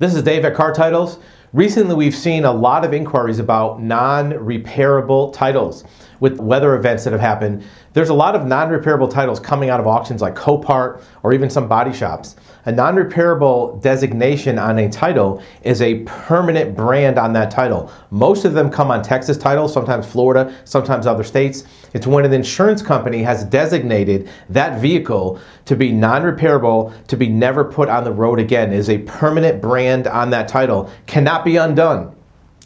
[0.00, 1.18] This is Dave at Car Titles.
[1.52, 5.82] Recently, we've seen a lot of inquiries about non repairable titles
[6.20, 7.64] with weather events that have happened.
[7.92, 11.50] There's a lot of non repairable titles coming out of auctions like Copart or even
[11.50, 12.36] some body shops.
[12.66, 17.90] A non repairable designation on a title is a permanent brand on that title.
[18.10, 21.64] Most of them come on Texas titles, sometimes Florida, sometimes other states.
[21.94, 27.28] It's when an insurance company has designated that vehicle to be non repairable, to be
[27.28, 31.56] never put on the road again, is a permanent brand on that title, cannot be
[31.56, 32.14] undone.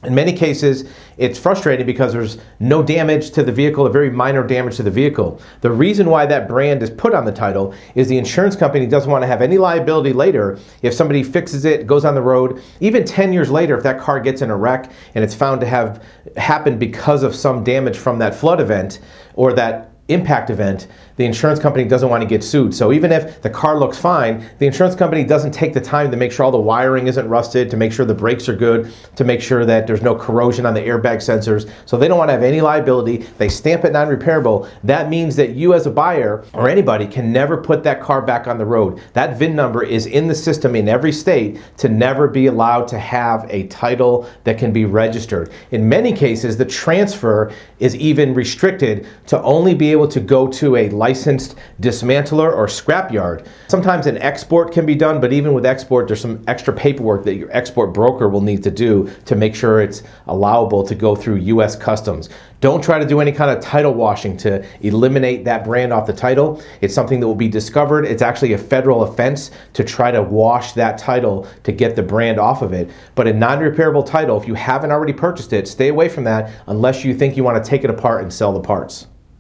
[0.06, 0.84] In many cases,
[1.16, 4.91] it's frustrating because there's no damage to the vehicle, a very minor damage to the
[4.91, 5.41] vehicle.
[5.62, 9.10] The reason why that brand is put on the title is the insurance company doesn't
[9.10, 13.05] want to have any liability later if somebody fixes it, goes on the road, even
[13.05, 16.05] 10 years later, if that car gets in a wreck and it's found to have
[16.36, 19.00] happened because of some damage from that flood event
[19.34, 20.86] or that impact event,
[21.16, 22.74] the insurance company doesn't want to get sued.
[22.74, 26.16] So even if the car looks fine, the insurance company doesn't take the time to
[26.16, 29.24] make sure all the wiring isn't rusted, to make sure the brakes are good, to
[29.24, 31.70] make sure that there's no corrosion on the airbag sensors.
[31.86, 33.19] So they don't want to have any liability.
[33.38, 34.69] They stamp it non-repairable.
[34.82, 38.48] That means that you as a buyer or anybody can never put that car back
[38.48, 39.00] on the road.
[39.12, 42.98] That VIN number is in the system in every state to never be allowed to
[42.98, 45.52] have a title that can be registered.
[45.70, 50.77] In many cases, the transfer is even restricted to only be able to go to
[50.77, 53.47] a licensed dismantler or scrapyard.
[53.69, 57.37] Sometimes an export can be done, but even with export, there's some extra paperwork that
[57.37, 61.37] your export broker will need to do to make sure it's allowable to go through
[61.37, 62.28] US Customs.
[62.61, 66.15] Don't try to do any kind of title washing to eliminate that brand off the
[66.15, 66.62] title.
[66.81, 68.06] It's something that will be discovered.
[68.06, 72.39] It's actually a federal offense to try to wash that title to get the brand
[72.39, 72.91] off of it.
[73.15, 76.50] But a non repairable title, if you haven't already purchased it, stay away from that
[76.67, 79.09] unless you think you want to take it apart and sell the parts.